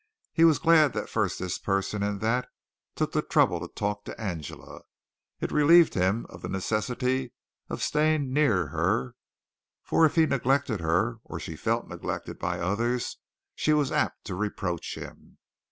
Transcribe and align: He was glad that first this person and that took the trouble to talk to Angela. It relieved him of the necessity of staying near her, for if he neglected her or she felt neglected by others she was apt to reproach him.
He 0.33 0.45
was 0.45 0.57
glad 0.57 0.93
that 0.93 1.09
first 1.11 1.37
this 1.37 1.59
person 1.59 2.01
and 2.01 2.21
that 2.21 2.49
took 2.95 3.11
the 3.11 3.21
trouble 3.21 3.59
to 3.59 3.67
talk 3.71 4.03
to 4.05 4.19
Angela. 4.19 4.81
It 5.39 5.51
relieved 5.51 5.93
him 5.93 6.25
of 6.27 6.41
the 6.41 6.49
necessity 6.49 7.33
of 7.69 7.83
staying 7.83 8.33
near 8.33 8.69
her, 8.69 9.13
for 9.83 10.07
if 10.07 10.15
he 10.15 10.25
neglected 10.25 10.79
her 10.79 11.19
or 11.23 11.39
she 11.39 11.55
felt 11.55 11.87
neglected 11.87 12.39
by 12.39 12.57
others 12.59 13.17
she 13.53 13.73
was 13.73 13.91
apt 13.91 14.25
to 14.25 14.33
reproach 14.33 14.97
him. 14.97 15.37